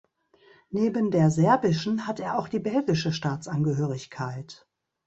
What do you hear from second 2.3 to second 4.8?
auch die belgische Staatsangehörigkeit.